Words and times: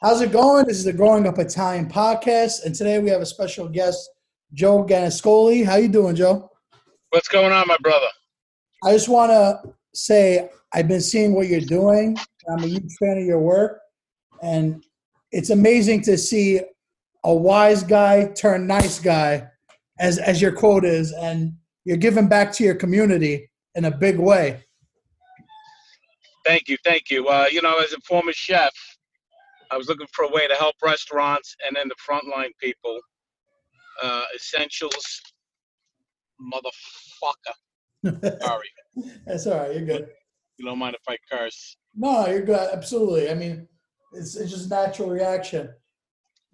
How's 0.00 0.20
it 0.20 0.30
going? 0.30 0.64
This 0.64 0.78
is 0.78 0.84
the 0.84 0.92
Growing 0.92 1.26
Up 1.26 1.40
Italian 1.40 1.90
podcast, 1.90 2.64
and 2.64 2.72
today 2.72 3.00
we 3.00 3.10
have 3.10 3.20
a 3.20 3.26
special 3.26 3.68
guest, 3.68 4.08
Joe 4.52 4.84
Gannascoli. 4.84 5.66
How 5.66 5.74
you 5.74 5.88
doing, 5.88 6.14
Joe? 6.14 6.52
What's 7.10 7.26
going 7.26 7.50
on, 7.50 7.66
my 7.66 7.76
brother? 7.80 8.06
I 8.84 8.92
just 8.92 9.08
want 9.08 9.32
to 9.32 9.60
say 9.94 10.50
I've 10.72 10.86
been 10.86 11.00
seeing 11.00 11.34
what 11.34 11.48
you're 11.48 11.60
doing. 11.60 12.16
I'm 12.48 12.62
a 12.62 12.68
huge 12.68 12.94
fan 13.00 13.18
of 13.18 13.24
your 13.24 13.40
work, 13.40 13.80
and 14.40 14.84
it's 15.32 15.50
amazing 15.50 16.02
to 16.02 16.16
see 16.16 16.60
a 17.24 17.34
wise 17.34 17.82
guy 17.82 18.26
turn 18.36 18.68
nice 18.68 19.00
guy, 19.00 19.48
as 19.98 20.18
as 20.18 20.40
your 20.40 20.52
quote 20.52 20.84
is, 20.84 21.12
and 21.12 21.54
you're 21.84 21.96
giving 21.96 22.28
back 22.28 22.52
to 22.52 22.62
your 22.62 22.76
community 22.76 23.50
in 23.74 23.84
a 23.86 23.90
big 23.90 24.20
way. 24.20 24.62
Thank 26.46 26.68
you, 26.68 26.76
thank 26.84 27.10
you. 27.10 27.26
Uh, 27.26 27.46
you 27.50 27.60
know, 27.62 27.80
as 27.80 27.92
a 27.94 28.00
former 28.02 28.32
chef, 28.32 28.72
I 29.70 29.76
was 29.76 29.88
looking 29.88 30.06
for 30.12 30.24
a 30.24 30.28
way 30.30 30.46
to 30.48 30.54
help 30.54 30.74
restaurants 30.82 31.54
and 31.66 31.76
then 31.76 31.88
the 31.88 31.94
frontline 32.08 32.50
people. 32.60 32.98
Uh, 34.02 34.22
essentials, 34.36 35.20
motherfucker. 36.40 38.40
Sorry, 38.40 38.68
That's 39.26 39.46
all 39.46 39.58
right. 39.58 39.74
You're 39.76 39.84
good. 39.86 40.08
you 40.56 40.64
don't 40.66 40.78
mind 40.78 40.94
if 40.94 41.02
I 41.08 41.16
curse? 41.30 41.76
No, 41.96 42.26
you're 42.28 42.42
good. 42.42 42.68
Absolutely. 42.72 43.28
I 43.30 43.34
mean, 43.34 43.66
it's 44.12 44.36
it's 44.36 44.52
just 44.52 44.70
natural 44.70 45.10
reaction. 45.10 45.68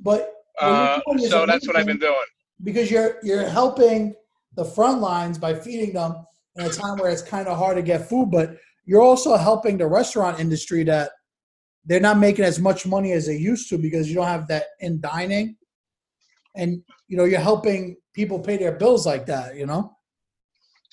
But 0.00 0.30
Uh, 0.60 1.00
so 1.28 1.44
that's 1.46 1.66
what 1.66 1.76
I've 1.76 1.86
been 1.86 1.98
doing. 1.98 2.14
because 2.62 2.90
you're 2.90 3.18
you're 3.22 3.46
helping 3.48 4.14
the 4.54 4.64
front 4.64 5.00
lines 5.00 5.36
by 5.38 5.54
feeding 5.54 5.92
them 5.92 6.14
in 6.56 6.64
a 6.64 6.70
time 6.70 6.96
where 6.98 7.10
it's 7.10 7.22
kind 7.22 7.46
of 7.48 7.58
hard 7.58 7.76
to 7.76 7.82
get 7.82 8.08
food, 8.08 8.30
but 8.30 8.56
you're 8.86 9.02
also 9.02 9.36
helping 9.36 9.76
the 9.76 9.86
restaurant 9.86 10.38
industry 10.40 10.84
that 10.84 11.10
they're 11.86 12.00
not 12.00 12.18
making 12.18 12.44
as 12.44 12.58
much 12.58 12.86
money 12.86 13.12
as 13.12 13.26
they 13.26 13.36
used 13.36 13.68
to 13.68 13.78
because 13.78 14.08
you 14.08 14.14
don't 14.14 14.26
have 14.26 14.48
that 14.48 14.64
in 14.80 15.00
dining, 15.00 15.56
and 16.56 16.82
you 17.08 17.16
know 17.16 17.24
you're 17.24 17.40
helping 17.40 17.96
people 18.14 18.38
pay 18.38 18.56
their 18.56 18.72
bills 18.72 19.06
like 19.06 19.26
that. 19.26 19.56
You 19.56 19.66
know. 19.66 19.96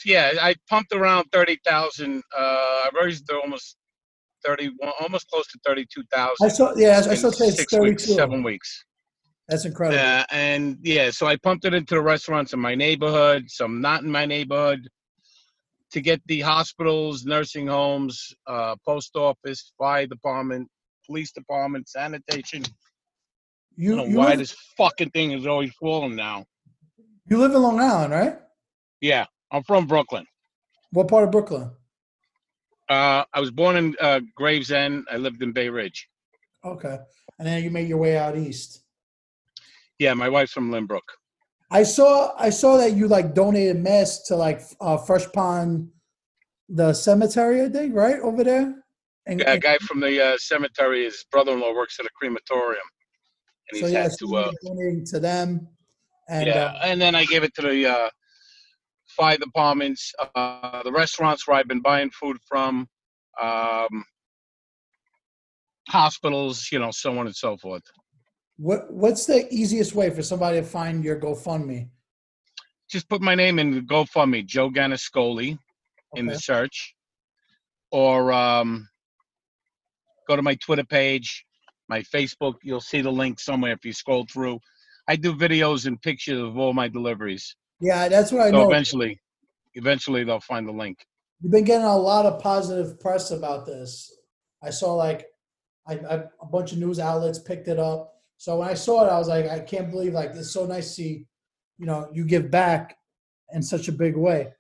Yeah, 0.06 0.32
I 0.42 0.56
pumped 0.70 0.94
around 0.94 1.26
thirty 1.32 1.60
thousand. 1.66 2.24
Uh, 2.38 2.84
I've 2.86 2.94
raised 2.94 3.30
almost 3.32 3.78
31 4.44 4.92
almost 5.00 5.30
close 5.30 5.48
to 5.48 5.60
thirty-two 5.66 6.04
thousand. 6.12 6.46
I 6.46 6.50
saw. 6.50 6.74
Yeah, 6.76 7.02
I 7.08 7.16
saw 7.16 7.28
it's 7.28 7.38
six 7.38 7.74
weeks, 7.74 8.06
32. 8.06 8.14
seven 8.14 8.44
weeks. 8.44 8.86
That's 9.48 9.66
incredible. 9.66 10.00
Uh, 10.02 10.24
and 10.32 10.78
yeah, 10.82 11.12
so 11.12 11.28
I 11.28 11.36
pumped 11.36 11.66
it 11.66 11.74
into 11.74 11.96
the 11.96 12.02
restaurants 12.02 12.54
in 12.54 12.60
my 12.60 12.74
neighborhood, 12.74 13.46
some 13.50 13.82
not 13.82 14.02
in 14.02 14.10
my 14.10 14.26
neighborhood, 14.26 14.88
to 15.92 16.02
get 16.02 16.22
the 16.28 16.42
hospitals, 16.42 17.26
nursing 17.26 17.68
homes, 17.68 18.34
uh, 18.48 18.76
post 18.86 19.16
office, 19.16 19.74
fire 19.78 20.08
department, 20.08 20.70
police 21.06 21.32
department, 21.32 21.90
sanitation. 21.90 22.64
I 22.66 22.70
you 23.76 23.96
don't 23.96 24.12
know 24.12 24.20
why 24.20 24.30
live, 24.30 24.40
this 24.40 24.56
fucking 24.78 25.12
thing 25.12 25.32
is 25.32 25.48
always 25.48 25.72
falling 25.74 26.16
now. 26.16 26.46
you 27.30 27.38
live 27.38 27.54
in 27.54 27.62
Long 27.62 27.80
Island, 27.80 28.14
right? 28.14 28.40
Yeah, 29.00 29.26
I'm 29.52 29.64
from 29.64 29.88
Brooklyn. 29.88 30.26
What 30.92 31.08
part 31.08 31.24
of 31.24 31.32
Brooklyn? 31.32 31.72
Uh, 32.90 33.24
I 33.34 33.40
was 33.40 33.52
born 33.52 33.78
in 33.78 33.96
uh, 34.02 34.20
Gravesend. 34.36 35.06
I 35.10 35.18
lived 35.18 35.42
in 35.42 35.54
Bay 35.54 35.70
Ridge. 35.70 36.08
Okay, 36.66 36.98
and 37.40 37.48
then 37.48 37.64
you 37.64 37.72
made 37.72 37.88
your 37.88 37.98
way 37.98 38.18
out 38.18 38.38
east. 38.38 38.84
Yeah, 39.98 40.14
my 40.14 40.30
wife's 40.30 40.52
from 40.52 40.72
Lynbrook. 40.72 41.02
I 41.72 41.84
saw 41.84 42.34
I 42.38 42.50
saw 42.50 42.78
that 42.78 42.94
you 42.94 43.08
like 43.08 43.34
donated 43.34 43.78
masks 43.78 44.28
to 44.28 44.36
like 44.36 44.62
uh, 44.82 44.98
Fresh 44.98 45.32
Pond, 45.32 45.90
the 46.68 46.94
cemetery, 46.94 47.64
I 47.64 47.70
think, 47.70 47.96
right 47.96 48.20
over 48.20 48.44
there. 48.44 48.81
And, 49.28 49.40
Yeah, 49.40 49.54
a 49.54 49.60
guy 49.60 49.78
from 49.78 50.00
the 50.00 50.24
uh, 50.24 50.38
cemetery, 50.38 51.04
his 51.04 51.26
brother-in-law 51.32 51.74
works 51.76 52.00
at 52.00 52.06
a 52.06 52.10
crematorium, 52.16 52.82
and 53.72 53.80
so 53.80 53.86
he's 53.86 53.94
yeah, 53.94 54.04
had 54.04 54.12
to. 54.20 54.36
Uh, 54.36 54.52
donating 54.66 55.06
to 55.06 55.20
them, 55.20 55.68
and 56.28 56.48
yeah, 56.48 56.66
uh, 56.66 56.80
and 56.86 57.00
then 57.00 57.14
I 57.14 57.26
gave 57.26 57.44
it 57.44 57.54
to 57.56 57.62
the 57.62 57.86
uh, 57.88 58.10
fire 59.16 59.38
departments, 59.38 60.12
uh, 60.36 60.82
the 60.84 60.92
restaurants 60.92 61.48
where 61.48 61.58
I've 61.58 61.68
been 61.68 61.82
buying 61.82 62.10
food 62.12 62.38
from, 62.48 62.88
um, 63.40 64.04
hospitals, 65.88 66.70
you 66.72 66.80
know, 66.80 66.90
so 66.92 67.18
on 67.18 67.28
and 67.28 67.36
so 67.36 67.58
forth. 67.58 67.84
what 68.58 68.92
what's 68.92 69.26
the 69.26 69.48
easiest 69.54 69.94
way 69.96 70.10
for 70.10 70.24
somebody 70.24 70.60
to 70.60 70.66
find 70.66 71.04
your 71.04 71.20
GoFundMe? 71.20 71.90
Just 72.90 73.08
put 73.08 73.22
my 73.22 73.36
name 73.36 73.60
in 73.60 73.86
GoFundMe, 73.86 74.46
Joe 74.46 74.70
Gannascoli, 74.70 75.58
in 76.16 76.26
the 76.26 76.38
search, 76.38 76.94
or 77.92 78.34
um, 78.34 78.88
go 80.28 80.36
to 80.36 80.42
my 80.42 80.56
Twitter 80.56 80.84
page, 80.84 81.46
my 81.90 82.02
Facebook. 82.02 82.56
You'll 82.64 82.82
see 82.82 83.02
the 83.02 83.12
link 83.12 83.40
somewhere 83.40 83.74
if 83.74 83.84
you 83.86 83.94
scroll 83.94 84.26
through. 84.32 84.60
I 85.08 85.16
do 85.16 85.34
videos 85.36 85.86
and 85.86 86.02
pictures 86.02 86.40
of 86.42 86.58
all 86.58 86.74
my 86.74 86.88
deliveries. 86.88 87.56
Yeah, 87.80 88.08
that's 88.08 88.32
what 88.32 88.42
I 88.42 88.52
So 88.52 88.58
know. 88.58 88.70
eventually, 88.70 89.20
eventually 89.74 90.24
they'll 90.24 90.40
find 90.40 90.68
the 90.68 90.72
link. 90.72 90.98
You've 91.42 91.52
been 91.52 91.64
getting 91.64 91.86
a 91.86 91.98
lot 91.98 92.26
of 92.26 92.42
positive 92.42 93.00
press 93.00 93.32
about 93.32 93.66
this. 93.66 94.14
I 94.64 94.70
saw 94.70 94.94
like 94.94 95.26
I, 95.88 95.94
I, 95.96 96.14
a 96.42 96.46
bunch 96.52 96.72
of 96.72 96.78
news 96.78 97.00
outlets 97.00 97.40
picked 97.40 97.68
it 97.68 97.80
up. 97.80 98.14
So 98.38 98.58
when 98.58 98.70
I 98.70 98.76
saw 98.76 99.06
it, 99.06 99.10
I 99.10 99.18
was 99.18 99.28
like, 99.28 99.48
I 99.50 99.60
can't 99.60 99.90
believe 99.90 100.14
like 100.14 100.32
it's 100.36 100.52
so 100.52 100.66
nice 100.66 100.88
to 100.88 100.94
see, 100.94 101.26
you 101.78 101.86
know, 101.88 102.08
you 102.14 102.24
give 102.24 102.52
back 102.52 102.96
in 103.54 103.62
such 103.64 103.88
a 103.88 103.92
big 103.92 104.16
way. 104.16 104.54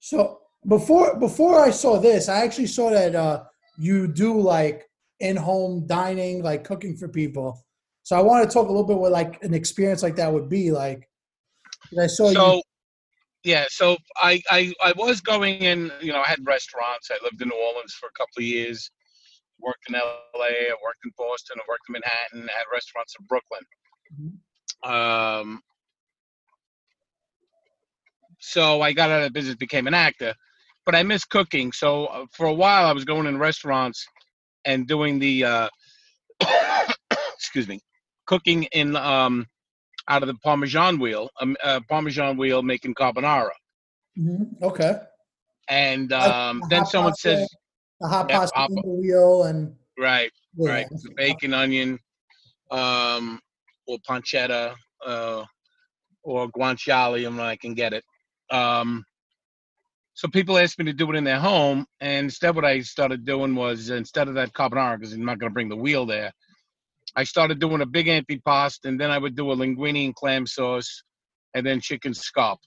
So 0.00 0.40
before 0.66 1.18
before 1.18 1.60
I 1.60 1.70
saw 1.70 1.98
this, 1.98 2.28
I 2.28 2.42
actually 2.42 2.66
saw 2.66 2.90
that 2.90 3.14
uh, 3.14 3.44
you 3.78 4.08
do 4.08 4.40
like 4.40 4.88
in 5.22 5.36
home 5.36 5.86
dining, 5.86 6.42
like 6.42 6.64
cooking 6.64 6.96
for 6.96 7.08
people. 7.08 7.64
So 8.02 8.16
I 8.16 8.20
want 8.20 8.48
to 8.48 8.52
talk 8.52 8.66
a 8.66 8.70
little 8.70 8.86
bit 8.86 8.98
what 8.98 9.12
like 9.12 9.42
an 9.44 9.54
experience 9.54 10.02
like 10.02 10.16
that 10.16 10.32
would 10.32 10.48
be 10.48 10.72
like. 10.72 11.08
I 11.98 12.06
saw 12.08 12.30
you. 12.30 12.62
yeah 13.44 13.66
so 13.68 13.96
I, 14.16 14.40
I 14.50 14.72
i 14.82 14.92
was 14.96 15.20
going 15.20 15.56
in 15.56 15.90
you 16.00 16.12
know 16.12 16.20
i 16.20 16.28
had 16.28 16.38
restaurants 16.46 17.10
i 17.10 17.18
lived 17.22 17.42
in 17.42 17.48
new 17.48 17.56
orleans 17.56 17.92
for 17.94 18.06
a 18.06 18.12
couple 18.12 18.38
of 18.38 18.44
years 18.44 18.90
worked 19.60 19.88
in 19.88 19.94
la 19.94 20.00
i 20.00 20.72
worked 20.82 21.04
in 21.04 21.10
boston 21.18 21.56
i 21.58 21.64
worked 21.68 21.82
in 21.88 21.92
manhattan 21.94 22.48
I 22.48 22.58
had 22.58 22.66
restaurants 22.72 23.14
in 23.18 23.26
brooklyn 23.26 23.62
um 24.84 25.60
so 28.38 28.80
i 28.80 28.92
got 28.92 29.10
out 29.10 29.22
of 29.22 29.32
business 29.32 29.56
became 29.56 29.86
an 29.86 29.94
actor 29.94 30.34
but 30.86 30.94
i 30.94 31.02
miss 31.02 31.24
cooking 31.24 31.72
so 31.72 32.06
uh, 32.06 32.26
for 32.32 32.46
a 32.46 32.54
while 32.54 32.86
i 32.86 32.92
was 32.92 33.04
going 33.04 33.26
in 33.26 33.38
restaurants 33.38 34.06
and 34.64 34.86
doing 34.86 35.18
the 35.18 35.44
uh 35.44 35.68
excuse 37.34 37.68
me 37.68 37.80
cooking 38.26 38.64
in 38.72 38.96
um 38.96 39.46
out 40.08 40.22
of 40.22 40.28
the 40.28 40.34
parmesan 40.44 40.98
wheel 40.98 41.28
um, 41.40 41.56
uh, 41.62 41.80
parmesan 41.88 42.36
wheel 42.36 42.62
making 42.62 42.94
carbonara 42.94 43.50
Mhm, 44.16 44.62
Okay. 44.62 45.00
and 45.68 46.12
um, 46.12 46.60
the 46.60 46.66
then 46.68 46.84
someone 46.84 47.14
pasta, 47.14 47.14
says 47.14 47.48
the 48.00 48.08
hot 48.08 48.28
Yeah, 48.28 48.38
pasta 48.38 48.54
hot 48.54 48.70
in 48.70 48.74
pa- 48.74 48.82
the 48.82 48.88
wheel 48.88 49.44
and 49.44 49.76
right 49.98 50.30
yeah. 50.56 50.68
right 50.68 50.86
the 51.02 51.10
bacon 51.16 51.54
onion 51.54 51.98
um 52.70 53.40
or 53.86 53.98
pancetta 54.08 54.74
uh 55.06 55.44
or 56.22 56.48
guanciale 56.50 57.22
when 57.24 57.40
i 57.40 57.56
can 57.56 57.74
get 57.74 57.92
it 57.92 58.04
um 58.50 59.04
so 60.14 60.28
people 60.28 60.58
asked 60.58 60.78
me 60.78 60.84
to 60.84 60.92
do 60.92 61.10
it 61.10 61.16
in 61.16 61.24
their 61.24 61.38
home 61.40 61.86
and 62.00 62.24
instead 62.24 62.54
what 62.54 62.64
i 62.64 62.80
started 62.80 63.24
doing 63.24 63.54
was 63.54 63.90
instead 63.90 64.28
of 64.28 64.34
that 64.34 64.52
carbonara 64.52 64.98
because 64.98 65.12
i'm 65.12 65.24
not 65.24 65.38
going 65.38 65.50
to 65.50 65.54
bring 65.54 65.68
the 65.68 65.76
wheel 65.76 66.06
there 66.06 66.30
i 67.16 67.24
started 67.24 67.58
doing 67.58 67.80
a 67.80 67.86
big 67.86 68.06
antipasto 68.06 68.84
and 68.84 69.00
then 69.00 69.10
i 69.10 69.18
would 69.18 69.36
do 69.36 69.50
a 69.50 69.56
linguine 69.56 70.04
and 70.06 70.14
clam 70.14 70.46
sauce 70.46 71.02
and 71.54 71.66
then 71.66 71.80
chicken 71.80 72.14
scalp 72.14 72.58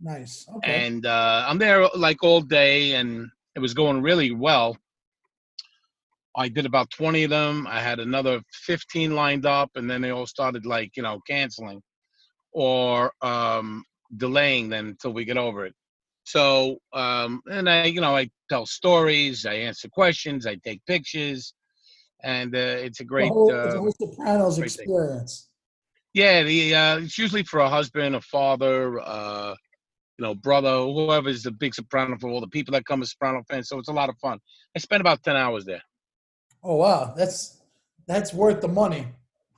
Nice. 0.00 0.46
Okay. 0.56 0.86
and 0.86 1.06
uh, 1.06 1.44
I'm 1.46 1.58
there 1.58 1.88
like 1.94 2.22
all 2.22 2.40
day, 2.40 2.94
and 2.94 3.28
it 3.54 3.60
was 3.60 3.74
going 3.74 4.02
really 4.02 4.30
well. 4.30 4.76
I 6.36 6.48
did 6.48 6.66
about 6.66 6.90
20 6.90 7.24
of 7.24 7.30
them. 7.30 7.66
I 7.66 7.80
had 7.80 7.98
another 7.98 8.40
15 8.52 9.14
lined 9.14 9.44
up, 9.44 9.70
and 9.74 9.90
then 9.90 10.00
they 10.00 10.10
all 10.10 10.26
started 10.26 10.66
like 10.66 10.92
you 10.96 11.02
know 11.02 11.20
canceling 11.26 11.82
or 12.52 13.12
um, 13.22 13.84
delaying 14.16 14.68
them 14.68 14.88
until 14.88 15.12
we 15.12 15.24
get 15.24 15.36
over 15.36 15.66
it. 15.66 15.74
So, 16.28 16.76
um, 16.92 17.40
and 17.50 17.70
I, 17.70 17.84
you 17.84 18.02
know, 18.02 18.14
I 18.14 18.28
tell 18.50 18.66
stories, 18.66 19.46
I 19.46 19.54
answer 19.54 19.88
questions, 19.88 20.46
I 20.46 20.56
take 20.56 20.84
pictures, 20.84 21.54
and 22.22 22.54
uh, 22.54 22.84
it's 22.86 23.00
a 23.00 23.04
the 23.04 23.08
great. 23.08 23.30
whole, 23.30 23.50
it's 23.50 23.74
a 23.74 23.78
Uh, 23.78 23.80
whole 23.80 23.94
Sopranos 23.98 24.58
great 24.58 24.70
thing. 24.72 24.84
experience. 24.84 25.48
yeah, 26.12 26.42
the 26.42 26.74
uh, 26.74 26.98
it's 26.98 27.16
usually 27.16 27.44
for 27.44 27.60
a 27.60 27.68
husband, 27.68 28.14
a 28.14 28.20
father, 28.20 29.00
uh, 29.00 29.54
you 30.18 30.22
know, 30.24 30.34
brother, 30.34 30.76
whoever's 30.96 31.44
the 31.44 31.50
big 31.50 31.74
soprano 31.74 32.18
for 32.20 32.28
all 32.28 32.42
the 32.42 32.48
people 32.56 32.72
that 32.72 32.84
come 32.84 33.00
as 33.00 33.12
soprano 33.12 33.42
fans. 33.48 33.68
So 33.70 33.78
it's 33.78 33.88
a 33.88 33.98
lot 34.00 34.10
of 34.10 34.16
fun. 34.18 34.38
I 34.76 34.80
spent 34.80 35.00
about 35.00 35.22
ten 35.22 35.36
hours 35.36 35.64
there. 35.64 35.82
Oh 36.62 36.76
wow, 36.76 37.14
that's 37.16 37.62
that's 38.06 38.34
worth 38.34 38.60
the 38.60 38.68
money. 38.68 39.06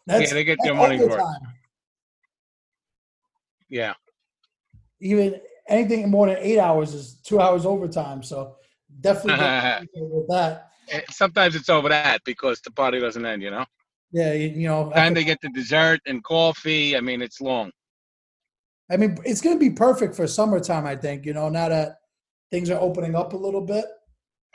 That's, 0.07 0.31
yeah, 0.31 0.35
they 0.35 0.45
get 0.45 0.59
their 0.63 0.75
money's 0.75 1.01
worth. 1.01 1.25
Yeah. 3.69 3.95
Even 5.01 5.41
anything 5.71 6.11
more 6.11 6.27
than 6.27 6.37
eight 6.39 6.59
hours 6.59 6.93
is 6.93 7.15
two 7.25 7.41
hours 7.41 7.65
overtime. 7.65 8.23
So 8.23 8.57
definitely 9.01 9.89
with 9.95 10.29
that. 10.29 10.71
Sometimes 11.11 11.55
it's 11.55 11.69
over 11.69 11.89
that 11.89 12.21
because 12.25 12.61
the 12.61 12.73
party 12.73 13.01
doesn't 13.01 13.25
end, 13.25 13.43
you 13.43 13.51
know. 13.51 13.65
Yeah, 14.13 14.33
you, 14.33 14.49
you 14.49 14.69
know. 14.69 14.91
And 14.95 15.17
they 15.17 15.25
get 15.25 15.39
the 15.41 15.51
dessert 15.51 16.01
and 16.07 16.23
coffee. 16.25 16.97
I 16.97 17.01
mean, 17.01 17.23
it's 17.23 17.41
long. 17.41 17.71
I 18.91 18.97
mean, 18.97 19.17
it's 19.25 19.41
going 19.41 19.57
to 19.57 19.61
be 19.61 19.71
perfect 19.71 20.17
for 20.17 20.27
summertime. 20.27 20.85
I 20.85 20.97
think 20.97 21.25
you 21.25 21.33
know 21.33 21.49
now 21.49 21.69
that 21.69 21.99
things 22.51 22.71
are 22.71 22.81
opening 22.81 23.15
up 23.15 23.33
a 23.33 23.37
little 23.37 23.61
bit. 23.61 23.85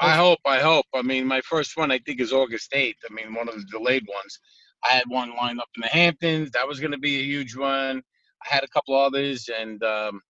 I 0.02 0.16
hope. 0.16 0.40
I 0.46 0.60
hope. 0.60 0.86
I 0.94 1.02
mean, 1.02 1.26
my 1.26 1.40
first 1.40 1.78
one 1.78 1.90
I 1.90 2.00
think 2.00 2.20
is 2.20 2.34
August 2.34 2.74
eighth. 2.74 3.00
I 3.10 3.14
mean, 3.14 3.34
one 3.34 3.48
of 3.48 3.56
the 3.56 3.66
delayed 3.72 4.06
ones. 4.14 4.40
I 4.84 4.90
had 4.90 5.06
one 5.08 5.34
lined 5.38 5.62
up 5.62 5.70
in 5.78 5.82
the 5.82 5.88
Hamptons. 5.88 6.52
That 6.52 6.68
was 6.68 6.82
going 6.82 6.92
to 6.92 6.98
be 6.98 7.16
a 7.22 7.24
huge 7.24 7.56
one. 7.56 8.04
I 8.44 8.54
had 8.54 8.64
a 8.66 8.68
couple 8.68 8.94
others, 8.94 9.50
and 9.58 9.82
um, 9.84 10.22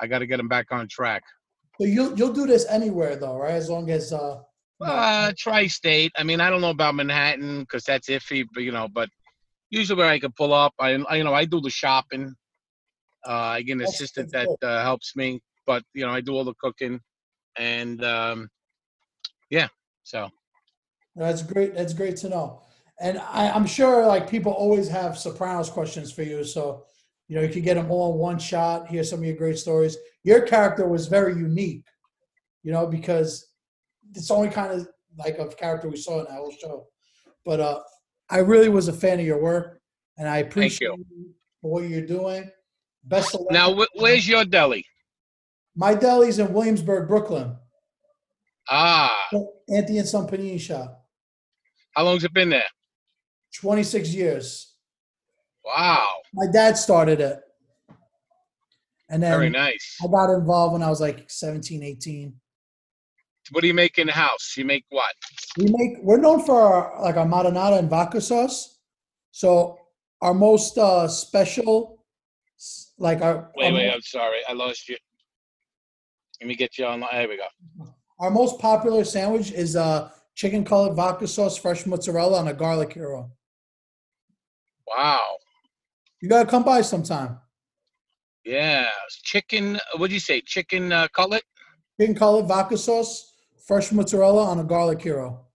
I 0.00 0.06
got 0.06 0.18
to 0.20 0.26
get 0.26 0.36
them 0.38 0.48
back 0.48 0.66
on 0.70 0.88
track. 0.88 1.22
So 1.80 1.86
you'll 1.86 2.16
you'll 2.18 2.32
do 2.32 2.46
this 2.46 2.66
anywhere 2.68 3.16
though, 3.16 3.36
right? 3.36 3.52
As 3.54 3.68
long 3.68 3.90
as 3.90 4.12
uh, 4.12 4.40
Uh, 4.80 5.32
tri-state. 5.38 6.12
I 6.18 6.22
mean, 6.22 6.40
I 6.40 6.50
don't 6.50 6.60
know 6.60 6.70
about 6.70 6.94
Manhattan 6.94 7.60
because 7.60 7.84
that's 7.84 8.08
iffy, 8.08 8.44
but 8.52 8.62
you 8.62 8.72
know, 8.72 8.88
but 8.88 9.08
usually 9.70 9.98
where 9.98 10.08
I 10.10 10.18
can 10.18 10.32
pull 10.32 10.52
up, 10.52 10.72
I, 10.78 10.90
I 11.08 11.16
you 11.16 11.24
know, 11.24 11.34
I 11.34 11.44
do 11.44 11.60
the 11.60 11.70
shopping. 11.70 12.34
Uh, 13.26 13.56
I 13.56 13.62
get 13.62 13.72
an 13.72 13.78
That's- 13.78 13.94
assistant 13.94 14.30
that 14.32 14.48
uh, 14.62 14.82
helps 14.82 15.16
me, 15.16 15.40
but 15.66 15.82
you 15.94 16.04
know, 16.06 16.12
I 16.12 16.20
do 16.20 16.32
all 16.34 16.44
the 16.44 16.54
cooking, 16.62 17.00
and 17.58 18.04
um, 18.04 18.48
yeah. 19.50 19.68
So 20.04 20.28
That's 21.16 21.42
great. 21.42 21.74
That's 21.74 21.92
great 21.94 22.16
to 22.18 22.28
know. 22.28 22.62
And 23.00 23.18
I, 23.18 23.50
I'm 23.50 23.66
sure 23.66 24.06
like 24.06 24.30
people 24.30 24.52
always 24.52 24.88
have 24.88 25.18
Sopranos 25.18 25.68
questions 25.68 26.12
for 26.12 26.22
you. 26.22 26.44
So, 26.44 26.84
you 27.28 27.36
know, 27.36 27.42
you 27.42 27.48
could 27.48 27.64
get 27.64 27.74
them 27.74 27.90
all 27.90 28.12
in 28.12 28.18
one 28.18 28.38
shot. 28.38 28.88
Hear 28.88 29.02
some 29.04 29.20
of 29.20 29.24
your 29.24 29.36
great 29.36 29.58
stories. 29.58 29.96
Your 30.22 30.42
character 30.42 30.86
was 30.88 31.06
very 31.08 31.34
unique, 31.34 31.84
you 32.62 32.72
know, 32.72 32.86
because 32.86 33.48
it's 34.14 34.30
only 34.30 34.48
kind 34.48 34.72
of 34.72 34.88
like 35.18 35.38
a 35.38 35.46
character 35.48 35.88
we 35.88 35.96
saw 35.96 36.20
in 36.20 36.24
that 36.26 36.32
whole 36.32 36.52
show. 36.60 36.86
But 37.44 37.60
uh, 37.60 37.80
I 38.30 38.38
really 38.38 38.68
was 38.68 38.88
a 38.88 38.92
fan 38.92 39.20
of 39.20 39.26
your 39.26 39.40
work, 39.40 39.80
and 40.18 40.28
I 40.28 40.38
appreciate 40.38 40.88
you. 40.88 41.04
you 41.10 41.34
for 41.60 41.70
what 41.72 41.88
you're 41.88 42.06
doing. 42.06 42.50
Best 43.04 43.34
of 43.34 43.40
luck. 43.42 43.52
now, 43.52 43.74
wh- 43.74 43.94
where's 44.00 44.26
your 44.26 44.44
deli? 44.44 44.84
my 45.78 45.94
deli's 45.94 46.38
in 46.38 46.52
Williamsburg, 46.52 47.06
Brooklyn. 47.06 47.54
Ah, 48.68 49.28
Anthony 49.68 49.98
and 49.98 50.08
Son 50.08 50.26
Panini 50.26 50.58
Shop. 50.58 51.04
how 51.94 52.04
long's 52.04 52.24
it 52.24 52.32
been 52.32 52.48
there? 52.50 52.64
26 53.54 54.12
years. 54.12 54.75
Wow, 55.66 56.08
My 56.32 56.46
dad 56.52 56.78
started 56.78 57.20
it. 57.20 57.40
And 59.10 59.22
then 59.22 59.32
very 59.32 59.50
nice. 59.50 59.96
I 60.02 60.06
got 60.06 60.32
involved 60.32 60.72
when 60.74 60.82
I 60.82 60.88
was 60.88 61.00
like 61.00 61.28
17, 61.28 61.82
18. 61.82 62.34
What 63.50 63.60
do 63.60 63.66
you 63.66 63.74
make 63.74 63.98
in 63.98 64.06
the 64.08 64.12
house? 64.12 64.54
You 64.56 64.64
make 64.64 64.84
what? 64.90 65.14
We 65.58 65.66
make 65.68 65.98
we're 66.02 66.18
known 66.18 66.44
for 66.44 66.60
our, 66.60 67.02
like 67.02 67.16
our 67.16 67.26
marinara 67.26 67.78
and 67.78 67.88
vodka 67.88 68.20
sauce. 68.20 68.78
So 69.30 69.78
our 70.20 70.34
most 70.34 70.78
uh 70.78 71.06
special 71.06 72.04
like 72.98 73.20
our 73.22 73.52
Wait, 73.56 73.66
our, 73.66 73.72
wait, 73.72 73.86
mo- 73.86 73.92
I'm 73.94 74.00
sorry, 74.02 74.38
I 74.48 74.52
lost 74.52 74.88
you. 74.88 74.96
Let 76.40 76.48
me 76.48 76.56
get 76.56 76.78
you 76.78 76.86
on. 76.86 77.00
There 77.00 77.28
we 77.28 77.36
go. 77.36 77.86
our 78.18 78.30
most 78.30 78.58
popular 78.58 79.04
sandwich 79.04 79.52
is 79.52 79.76
uh 79.76 80.10
chicken 80.34 80.64
colored 80.64 80.94
vodka 80.94 81.28
sauce, 81.28 81.56
fresh 81.56 81.86
mozzarella, 81.86 82.40
and 82.40 82.48
a 82.48 82.54
garlic 82.54 82.92
hero. 82.92 83.30
Wow. 84.88 85.36
You 86.20 86.28
gotta 86.28 86.48
come 86.48 86.64
by 86.64 86.80
sometime. 86.82 87.38
Yeah, 88.44 88.86
chicken. 89.24 89.78
What 89.96 90.08
do 90.08 90.14
you 90.14 90.20
say? 90.20 90.40
Chicken 90.40 90.92
uh, 90.92 91.08
cutlet. 91.12 91.42
Chicken 92.00 92.14
colored 92.14 92.46
vodka 92.46 92.78
sauce, 92.78 93.34
fresh 93.66 93.92
mozzarella 93.92 94.44
on 94.44 94.60
a 94.60 94.64
garlic 94.64 95.02
hero. 95.02 95.46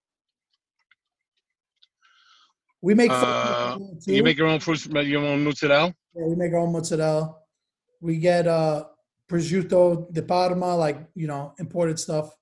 We 2.82 2.94
make 2.94 3.12
Uh. 3.12 3.78
You 4.06 4.24
make 4.24 4.38
your 4.38 4.48
own 4.48 4.60
fruits, 4.60 4.88
your 4.88 5.22
own 5.22 5.44
mozzarella. 5.44 5.94
Yeah, 6.16 6.26
we 6.26 6.36
make 6.36 6.54
our 6.54 6.60
own 6.60 6.74
mozzarella. 6.74 7.36
We 8.02 8.18
get 8.18 8.48
uh 8.48 8.86
prosciutto 9.28 10.12
di 10.12 10.22
Parma, 10.22 10.76
like 10.76 11.08
you 11.16 11.28
know, 11.28 11.54
imported 11.60 12.00
stuff. 12.00 12.36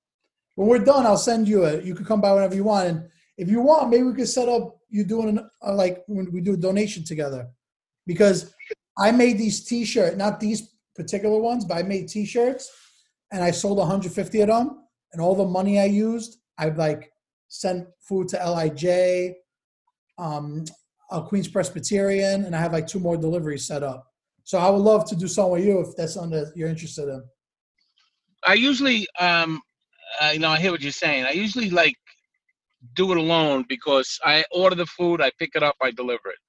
When 0.55 0.67
we're 0.67 0.79
done, 0.83 1.05
I'll 1.05 1.17
send 1.17 1.47
you 1.47 1.63
it. 1.65 1.85
You 1.85 1.95
can 1.95 2.05
come 2.05 2.21
by 2.21 2.33
whenever 2.33 2.55
you 2.55 2.63
want, 2.65 2.89
and 2.89 3.09
if 3.37 3.49
you 3.49 3.61
want, 3.61 3.89
maybe 3.89 4.03
we 4.03 4.13
could 4.13 4.27
set 4.27 4.49
up 4.49 4.77
you 4.89 5.03
doing 5.03 5.29
an, 5.29 5.49
uh, 5.61 5.73
like 5.73 6.03
when 6.07 6.31
we 6.31 6.41
do 6.41 6.53
a 6.53 6.57
donation 6.57 7.03
together, 7.03 7.47
because 8.09 8.55
I 8.97 9.11
made 9.11 9.37
these 9.37 9.63
T-shirt, 9.65 10.17
not 10.17 10.39
these 10.39 10.73
particular 10.95 11.37
ones, 11.37 11.63
but 11.63 11.77
I 11.77 11.83
made 11.83 12.09
T-shirts, 12.09 12.67
and 13.31 13.43
I 13.43 13.51
sold 13.51 13.77
150 13.77 14.41
of 14.41 14.47
them, 14.47 14.87
and 15.13 15.21
all 15.21 15.35
the 15.35 15.45
money 15.45 15.79
I 15.79 15.85
used, 15.85 16.39
I've 16.57 16.77
like 16.77 17.11
sent 17.49 17.87
food 18.01 18.27
to 18.29 18.37
LIJ, 18.37 19.35
um, 20.17 20.65
Queens 21.27 21.47
Presbyterian, 21.47 22.45
and 22.45 22.55
I 22.55 22.59
have 22.59 22.73
like 22.73 22.87
two 22.87 22.99
more 22.99 23.15
deliveries 23.15 23.67
set 23.67 23.83
up. 23.83 24.07
So 24.43 24.57
I 24.57 24.71
would 24.71 24.81
love 24.81 25.07
to 25.09 25.15
do 25.15 25.27
something 25.27 25.53
with 25.53 25.65
you 25.65 25.79
if 25.81 25.95
that's 25.95 26.15
something 26.15 26.31
that 26.31 26.51
you're 26.55 26.67
interested 26.67 27.09
in. 27.09 27.23
I 28.47 28.55
usually, 28.55 29.05
um, 29.19 29.61
uh, 30.19 30.31
you 30.33 30.39
know, 30.39 30.49
I 30.49 30.59
hear 30.59 30.71
what 30.71 30.81
you're 30.81 30.91
saying. 30.91 31.25
I 31.25 31.31
usually 31.31 31.69
like 31.69 31.93
do 32.95 33.11
it 33.11 33.17
alone 33.17 33.65
because 33.69 34.19
I 34.25 34.43
order 34.51 34.75
the 34.75 34.87
food, 34.87 35.21
I 35.21 35.29
pick 35.37 35.51
it 35.53 35.61
up, 35.61 35.75
I 35.79 35.91
deliver 35.91 36.29
it. 36.29 36.39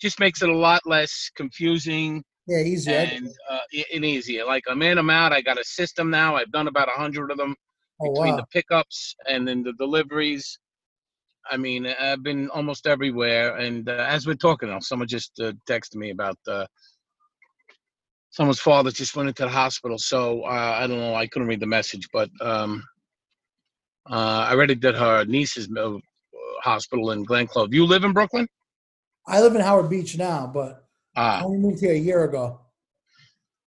Just 0.00 0.20
makes 0.20 0.42
it 0.42 0.48
a 0.48 0.56
lot 0.56 0.82
less 0.86 1.30
confusing 1.36 2.22
Yeah, 2.46 2.58
easy. 2.60 2.92
I- 2.92 3.02
and 3.02 3.28
uh, 3.50 3.82
and 3.94 4.04
easier. 4.04 4.44
Like 4.44 4.64
I'm 4.68 4.82
in, 4.82 4.98
I'm 4.98 5.10
out. 5.10 5.32
I 5.32 5.40
got 5.40 5.58
a 5.58 5.64
system 5.64 6.10
now. 6.10 6.36
I've 6.36 6.52
done 6.52 6.68
about 6.68 6.88
a 6.88 6.92
hundred 6.92 7.30
of 7.30 7.38
them 7.38 7.54
oh 8.00 8.12
between 8.12 8.32
wow. 8.32 8.36
the 8.36 8.46
pickups 8.52 9.14
and 9.28 9.46
then 9.46 9.62
the 9.62 9.72
deliveries. 9.74 10.58
I 11.50 11.56
mean, 11.56 11.86
I've 11.86 12.22
been 12.22 12.50
almost 12.50 12.86
everywhere. 12.86 13.56
And 13.56 13.88
uh, 13.88 14.06
as 14.08 14.26
we're 14.26 14.34
talking 14.34 14.68
now, 14.68 14.80
someone 14.80 15.08
just 15.08 15.32
uh, 15.40 15.52
texted 15.68 15.94
me 15.94 16.10
about 16.10 16.36
uh, 16.48 16.66
someone's 18.30 18.60
father 18.60 18.90
just 18.90 19.16
went 19.16 19.28
into 19.28 19.44
the 19.44 19.48
hospital. 19.48 19.98
So 19.98 20.42
uh, 20.42 20.76
I 20.80 20.86
don't 20.86 20.98
know. 20.98 21.14
I 21.14 21.26
couldn't 21.26 21.48
read 21.48 21.60
the 21.60 21.66
message, 21.66 22.08
but 22.12 22.28
um, 22.40 22.82
uh, 24.10 24.46
I 24.48 24.52
already 24.52 24.74
did 24.74 24.94
her 24.96 25.24
niece's 25.24 25.68
uh, 25.76 25.98
hospital 26.62 27.12
in 27.12 27.24
Glen 27.24 27.46
Cove. 27.46 27.72
You 27.72 27.86
live 27.86 28.04
in 28.04 28.12
Brooklyn? 28.12 28.46
I 29.26 29.40
live 29.40 29.54
in 29.54 29.60
Howard 29.60 29.90
Beach 29.90 30.16
now, 30.16 30.46
but 30.46 30.84
I 31.16 31.40
Ah, 31.40 31.42
only 31.44 31.58
moved 31.58 31.80
here 31.80 31.92
a 31.92 31.98
year 31.98 32.24
ago. 32.24 32.60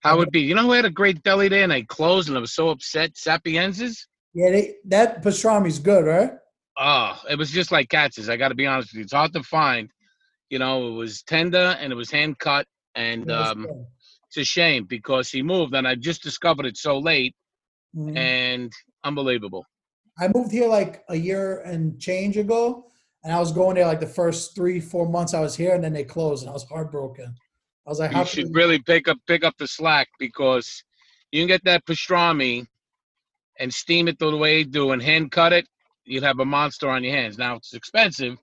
how 0.01 0.17
would 0.17 0.31
be? 0.31 0.41
You 0.41 0.55
know 0.55 0.63
who 0.63 0.73
had 0.73 0.85
a 0.85 0.91
great 0.91 1.23
deli 1.23 1.49
there 1.49 1.63
and 1.65 1.73
they 1.73 1.83
closed 1.83 2.29
and 2.29 2.37
I 2.37 2.41
was 2.41 2.53
so 2.55 2.69
upset? 2.71 3.17
Sapienza's? 3.17 4.07
Yeah, 4.33 4.51
they, 4.51 4.75
that 4.87 5.23
pastrami's 5.23 5.79
good, 5.79 6.05
right? 6.07 6.33
Oh, 6.79 7.21
it 7.29 7.37
was 7.37 7.51
just 7.51 7.73
like 7.73 7.89
Katz's. 7.89 8.29
I 8.29 8.37
got 8.37 8.49
to 8.49 8.55
be 8.55 8.67
honest 8.67 8.93
with 8.93 8.99
you. 8.99 9.03
It's 9.03 9.13
hard 9.13 9.33
to 9.35 9.43
find. 9.43 9.91
You 10.49 10.59
know, 10.59 10.89
it 10.89 10.93
was 10.93 11.23
tender 11.23 11.77
and 11.81 11.93
it 11.93 11.97
was 11.97 12.11
hand 12.11 12.39
cut. 12.39 12.67
And 12.95 13.31
um, 13.31 13.67
it's 14.29 14.37
a 14.39 14.45
shame 14.45 14.85
because 14.85 15.31
he 15.31 15.43
moved 15.43 15.75
and 15.75 15.87
I 15.87 15.95
just 15.97 16.23
discovered 16.23 16.67
it 16.67 16.77
so 16.77 16.99
late 16.99 17.35
Mhm. 17.97 18.17
and 18.17 18.73
unbelievable. 19.03 19.67
I 20.19 20.29
moved 20.35 20.53
here 20.53 20.69
like 20.69 21.03
a 21.09 21.17
year 21.17 21.61
and 21.63 21.99
change 22.01 22.37
ago, 22.37 22.90
and 23.23 23.33
I 23.33 23.39
was 23.39 23.53
going 23.53 23.77
there 23.77 23.87
like 23.87 24.01
the 24.01 24.07
first 24.07 24.55
three, 24.55 24.81
four 24.81 25.09
months 25.09 25.35
I 25.35 25.41
was 25.41 25.55
here, 25.55 25.75
and 25.75 25.85
then 25.85 25.93
they 25.93 26.05
closed, 26.05 26.43
and 26.43 26.51
I 26.51 26.53
was 26.53 26.65
heartbroken. 26.65 27.35
I 27.87 27.91
was 27.91 27.99
like, 27.99 28.13
"How 28.13 28.21
You 28.21 28.27
should 28.27 28.55
really 28.55 28.79
pick 28.79 29.09
up 29.09 29.19
pick 29.27 29.45
up 29.45 29.55
the 29.59 29.67
slack 29.67 30.09
because 30.19 30.83
you 31.33 31.41
can 31.41 31.49
get 31.49 31.65
that 31.65 31.85
pastrami 31.87 32.67
and 33.59 33.73
steam 33.73 34.09
it 34.09 34.19
the 34.19 34.35
way 34.37 34.63
they 34.63 34.69
do 34.69 34.93
and 34.93 35.03
hand 35.03 35.31
cut 35.31 35.53
it. 35.53 35.67
You'd 36.05 36.23
have 36.23 36.41
a 36.41 36.45
monster 36.45 36.89
on 36.89 37.05
your 37.05 37.15
hands. 37.15 37.37
Now 37.37 37.57
it's 37.57 37.75
expensive, 37.75 38.37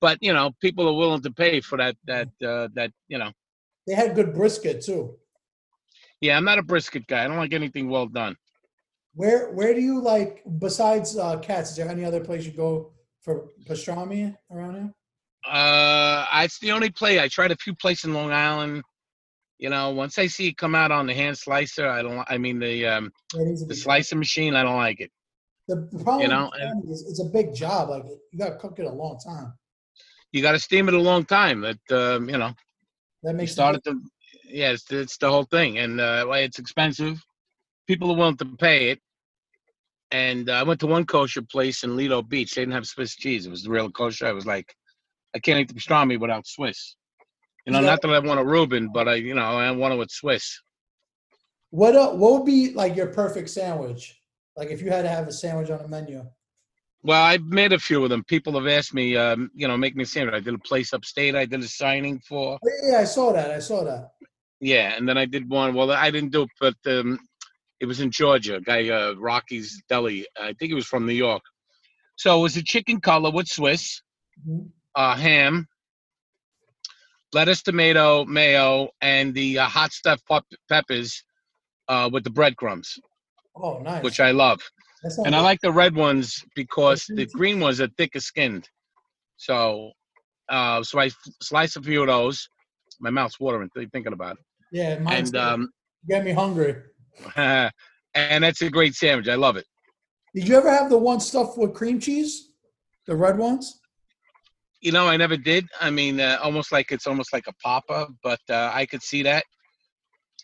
but 0.00 0.18
you 0.20 0.32
know 0.32 0.50
people 0.60 0.86
are 0.88 0.96
willing 0.96 1.22
to 1.22 1.32
pay 1.32 1.60
for 1.60 1.78
that. 1.78 1.96
That 2.06 2.28
uh, 2.44 2.68
that 2.74 2.92
you 3.08 3.18
know. 3.18 3.32
They 3.86 3.94
had 3.94 4.14
good 4.14 4.34
brisket 4.34 4.82
too. 4.82 5.16
Yeah, 6.20 6.36
I'm 6.36 6.44
not 6.44 6.58
a 6.58 6.62
brisket 6.62 7.06
guy. 7.06 7.24
I 7.24 7.28
don't 7.28 7.38
like 7.38 7.54
anything 7.54 7.88
well 7.88 8.06
done. 8.06 8.36
Where 9.14 9.50
Where 9.52 9.72
do 9.72 9.80
you 9.80 10.02
like 10.02 10.42
besides 10.58 11.16
uh, 11.16 11.38
Katz's? 11.38 11.70
Is 11.70 11.76
there 11.76 11.88
any 11.88 12.04
other 12.04 12.20
place 12.20 12.44
you 12.44 12.52
go 12.52 12.92
for 13.28 13.48
pastrami 13.68 14.34
around 14.50 14.74
here? 14.74 14.94
Uh, 15.46 16.24
it's 16.36 16.58
the 16.60 16.72
only 16.72 16.90
play. 16.90 17.20
I 17.20 17.28
tried 17.28 17.52
a 17.52 17.56
few 17.56 17.74
places 17.74 18.06
in 18.06 18.14
Long 18.14 18.32
Island. 18.32 18.82
You 19.58 19.68
know, 19.68 19.90
once 19.90 20.18
I 20.18 20.28
see 20.28 20.48
it 20.48 20.56
come 20.56 20.74
out 20.74 20.90
on 20.90 21.06
the 21.06 21.14
hand 21.14 21.36
slicer, 21.36 21.86
I 21.86 22.00
don't. 22.00 22.24
I 22.28 22.38
mean 22.38 22.58
the 22.58 22.86
um, 22.86 23.12
Yeah, 23.34 23.42
it 23.42 23.48
is 23.48 23.62
a 23.62 23.66
the 23.66 23.74
slicer 23.74 24.16
machine. 24.16 24.54
I 24.56 24.62
don't 24.62 24.76
like 24.76 25.00
it. 25.00 25.10
The, 25.66 25.76
problem 26.02 26.22
you 26.22 26.28
know, 26.28 26.50
is 26.90 27.04
it's 27.06 27.20
a 27.20 27.26
big 27.26 27.54
job. 27.54 27.90
Like 27.90 28.04
you 28.32 28.38
got 28.38 28.50
to 28.50 28.56
cook 28.56 28.78
it 28.78 28.86
a 28.86 28.90
long 28.90 29.18
time. 29.18 29.52
You 30.32 30.40
got 30.40 30.52
to 30.52 30.58
steam 30.58 30.88
it 30.88 30.94
a 30.94 31.00
long 31.00 31.24
time. 31.24 31.60
That 31.60 31.92
um, 31.92 32.30
you 32.30 32.38
know, 32.38 32.52
That 33.24 33.34
makes 33.34 33.52
start 33.52 33.74
at 33.74 33.84
the 33.84 34.00
Yeah, 34.44 34.70
it's, 34.70 34.90
it's 34.90 35.18
the 35.18 35.30
whole 35.30 35.44
thing, 35.44 35.78
and 35.78 36.00
uh, 36.00 36.24
why 36.24 36.38
it's 36.38 36.58
expensive. 36.58 37.22
People 37.86 38.10
are 38.12 38.16
willing 38.16 38.38
to 38.38 38.46
pay 38.56 38.90
it. 38.90 39.00
And 40.10 40.48
uh, 40.48 40.54
I 40.54 40.62
went 40.62 40.80
to 40.80 40.86
one 40.86 41.04
kosher 41.04 41.42
place 41.42 41.84
in 41.84 41.96
Lido 41.96 42.22
Beach. 42.22 42.54
They 42.54 42.62
didn't 42.62 42.74
have 42.74 42.86
Swiss 42.86 43.14
cheese. 43.14 43.46
It 43.46 43.50
was 43.50 43.68
real 43.68 43.90
kosher. 43.90 44.26
I 44.26 44.32
was 44.32 44.46
like, 44.46 44.74
I 45.34 45.38
can't 45.38 45.60
eat 45.60 45.68
the 45.68 45.74
pastrami 45.74 46.18
without 46.18 46.46
Swiss. 46.46 46.96
You 47.66 47.72
know, 47.72 47.80
Yeah. 47.80 47.86
not 47.86 48.02
that 48.02 48.10
I 48.10 48.18
want 48.20 48.40
a 48.40 48.44
Reuben, 48.44 48.90
but 48.92 49.08
I, 49.08 49.16
you 49.16 49.34
know, 49.34 49.42
I 49.42 49.70
want 49.72 49.92
it 49.94 49.98
with 49.98 50.10
Swiss. 50.10 50.60
What 51.70 51.94
uh, 51.94 52.12
what 52.12 52.32
would 52.32 52.46
be 52.46 52.72
like 52.72 52.96
your 52.96 53.08
perfect 53.08 53.50
sandwich? 53.50 54.18
Like 54.56 54.70
if 54.70 54.80
you 54.80 54.90
had 54.90 55.02
to 55.02 55.08
have 55.10 55.28
a 55.28 55.32
sandwich 55.32 55.70
on 55.70 55.80
a 55.80 55.88
menu. 55.88 56.24
Well, 57.02 57.22
I've 57.22 57.42
made 57.44 57.72
a 57.74 57.78
few 57.78 58.02
of 58.02 58.10
them. 58.10 58.24
People 58.24 58.54
have 58.54 58.66
asked 58.66 58.94
me, 58.94 59.16
um, 59.16 59.50
you 59.54 59.68
know, 59.68 59.76
make 59.76 59.94
me 59.94 60.02
a 60.04 60.06
sandwich. 60.06 60.34
I 60.34 60.40
did 60.40 60.54
a 60.54 60.58
place 60.58 60.92
upstate. 60.94 61.36
I 61.36 61.44
did 61.44 61.60
a 61.60 61.68
signing 61.68 62.18
for. 62.20 62.58
Yeah, 62.64 62.92
yeah, 62.92 62.98
I 63.00 63.04
saw 63.04 63.32
that. 63.34 63.50
I 63.50 63.58
saw 63.60 63.84
that. 63.84 64.12
Yeah, 64.60 64.94
and 64.96 65.06
then 65.08 65.16
I 65.18 65.26
did 65.26 65.48
one. 65.48 65.74
Well, 65.74 65.92
I 65.92 66.10
didn't 66.10 66.32
do 66.32 66.42
it, 66.42 66.50
but 66.58 66.74
um, 66.86 67.20
it 67.80 67.86
was 67.86 68.00
in 68.00 68.10
Georgia. 68.10 68.56
A 68.56 68.60
guy, 68.60 68.88
uh, 68.88 69.14
Rocky's 69.14 69.82
Deli. 69.88 70.26
I 70.38 70.52
think 70.58 70.70
he 70.70 70.74
was 70.74 70.86
from 70.86 71.06
New 71.06 71.12
York. 71.14 71.42
So 72.16 72.38
it 72.38 72.42
was 72.42 72.56
a 72.56 72.62
chicken 72.62 73.00
color 73.00 73.30
with 73.30 73.46
Swiss, 73.48 74.02
Mhm. 74.46 74.70
uh, 74.94 75.14
ham, 75.16 75.66
lettuce, 77.32 77.62
tomato, 77.62 78.24
mayo, 78.24 78.88
and 79.00 79.34
the 79.34 79.58
uh, 79.58 79.66
hot 79.66 79.92
stuffed 79.92 80.26
pep- 80.28 80.44
peppers 80.68 81.22
uh, 81.88 82.08
with 82.12 82.24
the 82.24 82.30
breadcrumbs, 82.30 82.98
Oh, 83.54 83.78
nice. 83.78 84.02
which 84.02 84.20
I 84.20 84.30
love. 84.30 84.60
And 85.24 85.34
I 85.34 85.40
like 85.40 85.60
the 85.60 85.72
red 85.72 85.94
ones 85.94 86.44
because 86.54 87.04
the 87.14 87.26
green 87.26 87.60
ones 87.60 87.80
are 87.80 87.88
thicker 87.96 88.20
skinned. 88.20 88.68
So, 89.36 89.92
uh, 90.48 90.82
so 90.82 90.98
I 90.98 91.10
slice 91.42 91.76
a 91.76 91.82
few 91.82 92.00
of 92.02 92.08
those. 92.08 92.48
My 93.00 93.10
mouth's 93.10 93.38
watering 93.38 93.70
thinking 93.92 94.12
about 94.12 94.36
it. 94.38 94.44
Yeah, 94.72 94.98
mine's 94.98 95.32
And 95.32 95.36
um, 95.36 95.72
get 96.08 96.24
me 96.24 96.32
hungry. 96.32 96.76
and 97.36 98.44
that's 98.44 98.62
a 98.62 98.70
great 98.70 98.94
sandwich. 98.94 99.28
I 99.28 99.34
love 99.34 99.56
it. 99.56 99.66
Did 100.34 100.48
you 100.48 100.56
ever 100.56 100.70
have 100.70 100.90
the 100.90 100.98
one 100.98 101.20
stuffed 101.20 101.58
with 101.58 101.74
cream 101.74 101.98
cheese? 101.98 102.52
The 103.06 103.16
red 103.16 103.38
ones? 103.38 103.80
You 104.80 104.92
know, 104.92 105.08
I 105.08 105.16
never 105.16 105.36
did. 105.36 105.66
I 105.80 105.90
mean, 105.90 106.20
uh, 106.20 106.38
almost 106.42 106.70
like 106.70 106.92
it's 106.92 107.06
almost 107.06 107.32
like 107.32 107.46
a 107.48 107.52
papa, 107.62 108.08
but 108.22 108.40
uh, 108.48 108.70
I 108.72 108.86
could 108.86 109.02
see 109.02 109.22
that. 109.22 109.42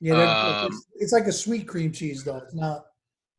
Yeah. 0.00 0.14
Um, 0.14 0.66
it's, 0.66 0.86
it's 0.94 1.12
like 1.12 1.26
a 1.26 1.32
sweet 1.32 1.68
cream 1.68 1.92
cheese 1.92 2.24
though. 2.24 2.38
It's 2.38 2.54
not 2.54 2.84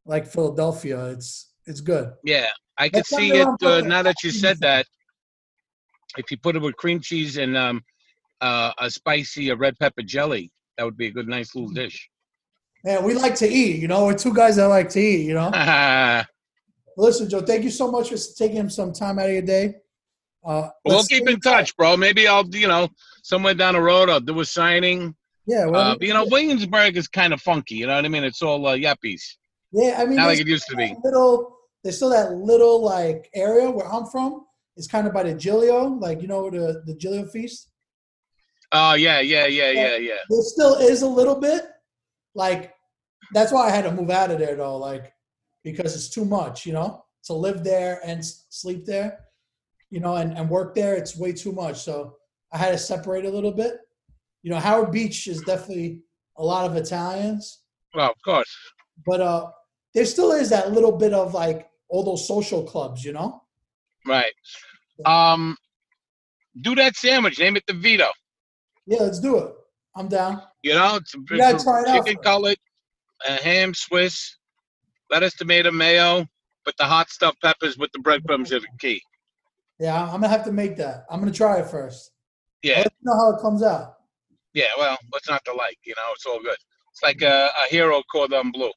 like 0.05 0.25
Philadelphia. 0.25 1.07
It's 1.07 1.51
it's 1.65 1.81
good. 1.81 2.13
Yeah, 2.23 2.47
I 2.77 2.89
could 2.89 3.05
see 3.05 3.31
it 3.31 3.47
uh, 3.63 3.81
now 3.81 4.03
that 4.03 4.23
you 4.23 4.31
said 4.31 4.59
that. 4.61 4.85
If 6.17 6.31
you 6.31 6.37
put 6.37 6.55
it 6.55 6.61
with 6.61 6.77
cream 6.77 7.01
cheese 7.01 7.37
and 7.37 7.57
um, 7.57 7.81
uh, 8.39 8.71
a 8.79 8.89
spicy 8.89 9.51
uh, 9.51 9.57
red 9.57 9.77
pepper 9.79 10.01
jelly, 10.01 10.49
that 10.77 10.85
would 10.85 10.95
be 10.95 11.07
a 11.07 11.11
good, 11.11 11.27
nice 11.27 11.53
little 11.55 11.71
dish. 11.71 12.09
Man, 12.85 13.03
we 13.03 13.15
like 13.15 13.33
to 13.35 13.49
eat. 13.49 13.81
You 13.81 13.87
know, 13.87 14.05
we're 14.05 14.13
two 14.13 14.33
guys 14.33 14.57
that 14.57 14.67
like 14.67 14.89
to 14.89 14.99
eat. 14.99 15.25
You 15.25 15.33
know. 15.33 15.49
Listen, 16.97 17.27
Joe, 17.27 17.41
thank 17.41 17.63
you 17.63 17.71
so 17.71 17.91
much 17.91 18.09
for 18.09 18.17
taking 18.37 18.69
some 18.69 18.93
time 18.93 19.17
out 19.17 19.25
of 19.25 19.31
your 19.31 19.41
day. 19.41 19.75
Uh, 20.45 20.69
let's 20.85 21.07
keep 21.07 21.27
in 21.27 21.39
touch, 21.39 21.75
bro. 21.75 21.97
Maybe 21.97 22.27
I'll, 22.27 22.47
you 22.55 22.67
know, 22.67 22.87
somewhere 23.23 23.55
down 23.55 23.73
the 23.73 23.81
road, 23.81 24.09
I'll 24.09 24.19
do 24.19 24.39
a 24.39 24.45
signing. 24.45 25.15
Yeah, 25.47 25.65
well, 25.65 25.91
Uh, 25.91 25.97
you 25.99 26.13
know, 26.13 26.25
Williamsburg 26.25 26.95
is 26.95 27.07
kind 27.07 27.33
of 27.33 27.41
funky. 27.41 27.75
You 27.75 27.87
know 27.87 27.95
what 27.95 28.05
I 28.05 28.07
mean? 28.07 28.23
It's 28.23 28.43
all 28.43 28.65
uh, 28.67 28.75
yuppies, 28.75 29.23
yeah. 29.71 29.95
I 29.97 30.05
mean, 30.05 30.17
not 30.17 30.27
like 30.27 30.39
it 30.39 30.47
used 30.47 30.67
to 30.67 30.75
be. 30.75 30.95
little. 31.03 31.57
There's 31.83 31.97
still 31.97 32.09
that 32.11 32.33
little 32.33 32.83
like 32.83 33.29
area 33.33 33.69
where 33.69 33.91
I'm 33.91 34.05
from. 34.05 34.45
It's 34.77 34.87
kind 34.87 35.05
of 35.07 35.13
by 35.13 35.23
the 35.23 35.33
Giglio, 35.33 35.85
like 35.87 36.21
you 36.21 36.27
know 36.27 36.49
the 36.49 36.83
the 36.85 36.95
Giglio 36.95 37.25
feast. 37.25 37.69
Oh 38.71 38.93
yeah, 38.93 39.19
yeah, 39.19 39.47
yeah, 39.47 39.71
yeah, 39.71 39.97
yeah. 39.97 40.13
There 40.29 40.41
still 40.41 40.75
is 40.75 41.01
a 41.01 41.07
little 41.07 41.39
bit, 41.39 41.63
like 42.35 42.73
that's 43.33 43.51
why 43.51 43.67
I 43.67 43.71
had 43.71 43.85
to 43.85 43.91
move 43.91 44.11
out 44.11 44.29
of 44.31 44.37
there 44.39 44.55
though, 44.55 44.77
like 44.77 45.13
because 45.63 45.95
it's 45.95 46.09
too 46.09 46.25
much, 46.25 46.65
you 46.65 46.73
know, 46.73 47.03
to 47.23 47.33
live 47.33 47.63
there 47.63 47.99
and 48.05 48.23
sleep 48.23 48.85
there, 48.85 49.19
you 49.89 49.99
know, 49.99 50.15
and, 50.17 50.37
and 50.37 50.47
work 50.49 50.75
there. 50.75 50.93
It's 50.95 51.17
way 51.17 51.31
too 51.31 51.51
much. 51.51 51.77
So 51.81 52.17
I 52.53 52.57
had 52.59 52.71
to 52.71 52.77
separate 52.77 53.25
a 53.25 53.29
little 53.29 53.51
bit. 53.51 53.77
You 54.43 54.51
know, 54.51 54.59
Howard 54.59 54.91
Beach 54.91 55.25
is 55.27 55.41
definitely 55.41 56.01
a 56.37 56.43
lot 56.43 56.69
of 56.69 56.75
Italians, 56.75 57.61
Well, 57.95 58.11
of 58.11 58.21
course. 58.23 58.55
but 59.07 59.21
uh, 59.21 59.47
there 59.95 60.05
still 60.05 60.33
is 60.33 60.49
that 60.51 60.71
little 60.71 60.91
bit 60.91 61.13
of 61.13 61.33
like 61.33 61.67
all 61.89 62.03
those 62.03 62.27
social 62.27 62.61
clubs, 62.63 63.03
you 63.03 63.13
know. 63.13 63.41
Right. 64.05 64.33
Um, 65.05 65.57
do 66.61 66.75
that 66.75 66.95
sandwich. 66.95 67.39
Name 67.39 67.55
it 67.57 67.63
the 67.67 67.73
Vito. 67.73 68.09
Yeah, 68.85 68.99
let's 69.01 69.19
do 69.19 69.37
it. 69.39 69.53
I'm 69.95 70.07
down. 70.07 70.41
You 70.63 70.73
know, 70.73 70.95
it's 70.97 71.13
a, 71.15 71.19
You 71.19 71.37
gotta 71.37 71.55
it's 71.55 71.63
try 71.63 71.81
it 71.81 71.87
chicken 71.93 72.17
cutlet, 72.23 72.59
a 73.27 73.31
ham, 73.33 73.73
Swiss, 73.73 74.37
lettuce, 75.09 75.35
tomato, 75.35 75.71
mayo, 75.71 76.25
but 76.65 76.75
the 76.77 76.83
hot 76.85 77.09
stuffed 77.09 77.41
peppers 77.41 77.77
with 77.77 77.91
the 77.93 77.99
breadcrumbs 77.99 78.51
are 78.51 78.59
the 78.59 78.67
key. 78.79 79.01
Yeah, 79.79 80.03
I'm 80.03 80.21
gonna 80.21 80.29
have 80.29 80.45
to 80.45 80.51
make 80.51 80.77
that. 80.77 81.05
I'm 81.09 81.19
gonna 81.19 81.31
try 81.31 81.59
it 81.59 81.67
first. 81.67 82.11
Yeah, 82.63 82.77
let 82.77 82.85
you 82.85 82.91
know 83.03 83.15
how 83.15 83.35
it 83.37 83.41
comes 83.41 83.61
out. 83.63 83.95
yeah. 84.53 84.65
Well, 84.77 84.97
what's 85.09 85.29
not 85.29 85.43
to 85.45 85.53
like? 85.53 85.77
You 85.85 85.93
know, 85.95 86.11
it's 86.13 86.25
all 86.25 86.41
good. 86.41 86.57
It's 86.91 87.03
like 87.03 87.21
a, 87.21 87.49
a 87.63 87.67
hero 87.69 88.01
cordon 88.11 88.51
bleu. 88.51 88.71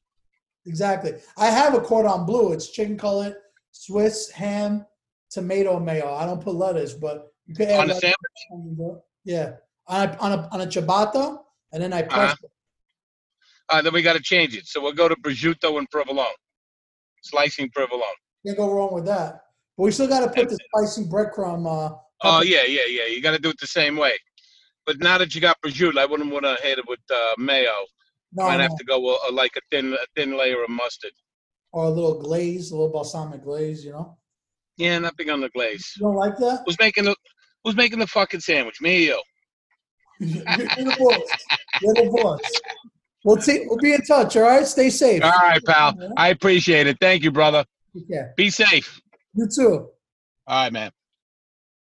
Exactly. 0.65 1.13
I 1.37 1.47
have 1.47 1.73
a 1.73 1.79
cordon 1.81 2.25
bleu. 2.25 2.51
It's 2.51 2.69
chicken 2.69 2.97
cutlet, 2.97 3.35
Swiss 3.71 4.29
ham, 4.29 4.85
tomato 5.31 5.79
mayo. 5.79 6.13
I 6.13 6.25
don't 6.25 6.41
put 6.41 6.55
lettuce, 6.55 6.93
but 6.93 7.31
you 7.45 7.55
can 7.55 7.69
add 7.69 7.79
On 7.79 7.87
the 7.87 7.93
sandwich. 7.95 8.99
Yeah, 9.23 9.53
on 9.89 10.09
a, 10.09 10.17
on 10.19 10.31
a 10.31 10.49
on 10.51 10.61
a 10.61 10.65
ciabatta, 10.67 11.39
and 11.73 11.83
then 11.83 11.91
I 11.93 12.03
press. 12.03 12.33
Uh-huh. 12.33 13.77
Uh, 13.77 13.81
then 13.81 13.93
we 13.93 14.01
got 14.01 14.13
to 14.15 14.21
change 14.21 14.55
it. 14.55 14.65
So 14.65 14.81
we'll 14.81 14.93
go 14.93 15.07
to 15.07 15.15
prosciutto 15.15 15.77
and 15.77 15.89
provolone, 15.91 16.25
slicing 17.23 17.69
provolone. 17.69 18.03
Can't 18.45 18.57
go 18.57 18.71
wrong 18.73 18.93
with 18.93 19.05
that. 19.05 19.41
But 19.77 19.83
we 19.83 19.91
still 19.91 20.07
got 20.07 20.21
to 20.21 20.29
put 20.29 20.49
the 20.49 20.57
spicy 20.73 21.03
breadcrumb. 21.09 21.65
Uh, 21.67 21.95
Oh 22.21 22.41
yeah, 22.41 22.63
yeah, 22.65 22.81
yeah. 22.89 23.05
You 23.05 23.21
got 23.21 23.31
to 23.31 23.39
do 23.39 23.49
it 23.49 23.55
the 23.61 23.67
same 23.67 23.95
way. 23.95 24.11
But 24.85 24.99
now 24.99 25.17
that 25.19 25.33
you 25.35 25.39
got 25.41 25.57
prosciutto, 25.61 25.97
I 25.97 26.05
wouldn't 26.05 26.31
want 26.33 26.43
to 26.45 26.57
hit 26.61 26.77
it 26.79 26.85
with 26.87 26.99
uh, 27.13 27.35
mayo. 27.37 27.85
no, 28.33 28.45
Might 28.45 28.57
no, 28.57 28.63
have 28.63 28.75
to 28.75 28.83
go 28.83 29.15
uh, 29.15 29.31
like 29.31 29.51
a 29.55 29.61
thin, 29.71 29.93
a 29.93 30.05
thin 30.15 30.37
layer 30.37 30.61
of 30.63 30.69
mustard. 30.69 31.11
or 31.71 31.85
a 31.85 31.89
little 31.89 32.19
glaze, 32.19 32.71
a 32.71 32.75
little 32.75 32.91
balsamic 32.91 33.43
glaze. 33.43 33.85
You 33.85 33.91
know, 33.91 34.17
Yeah, 34.77 34.99
not 34.99 35.15
big 35.15 35.29
on 35.29 35.39
the 35.41 35.49
glaze. 35.49 35.93
you 35.95 36.01
don't 36.07 36.15
like 36.15 36.35
that? 36.37 36.63
Who's 36.65 36.77
making 36.79 37.05
the 37.05 37.15
Who's 37.63 37.75
making 37.75 37.99
the 37.99 38.07
fucking 38.07 38.39
sandwich? 38.41 38.81
Me 38.81 38.95
or 38.97 38.99
you? 39.15 39.21
You're 40.19 40.37
the 40.43 40.95
boss. 40.99 41.29
You're 41.81 41.93
the 41.95 42.09
boss. 42.11 42.61
We'll 43.23 43.41
see. 43.41 43.65
We'll 43.67 43.77
be 43.77 43.93
in 43.93 44.01
touch. 44.01 44.37
All 44.37 44.43
right. 44.43 44.65
Stay 44.65 44.89
safe. 44.89 45.23
All 45.23 45.31
right, 45.31 45.63
pal. 45.63 45.97
I 46.17 46.29
appreciate 46.29 46.87
it. 46.87 46.97
Thank 46.99 47.23
you, 47.23 47.31
brother. 47.31 47.65
Yeah. 47.93 48.29
Be 48.37 48.49
safe. 48.49 49.01
You 49.33 49.47
too. 49.47 49.89
All 50.47 50.63
right, 50.63 50.73
man. 50.73 50.91